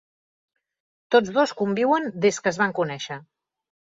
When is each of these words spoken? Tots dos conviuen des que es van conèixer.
Tots 1.15 1.33
dos 1.35 1.53
conviuen 1.59 2.09
des 2.25 2.41
que 2.47 2.53
es 2.55 2.59
van 2.65 2.75
conèixer. 2.83 3.21